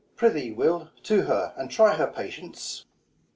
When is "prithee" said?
0.15-0.51